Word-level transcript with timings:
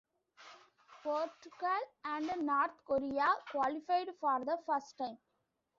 Portugal 1.03 1.79
and 2.05 2.25
North 2.43 2.71
Korea 2.85 3.35
qualified 3.51 4.07
for 4.19 4.39
the 4.43 4.57
first 4.65 4.97
time. 4.97 5.19